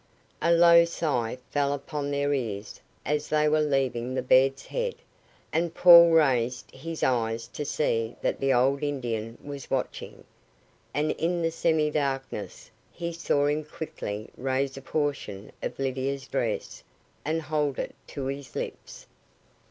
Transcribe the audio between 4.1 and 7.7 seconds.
the bed's head, and Paul raised his eyes to